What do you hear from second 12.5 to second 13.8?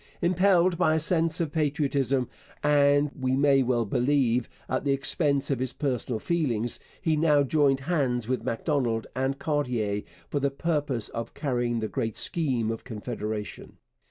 of Confederation.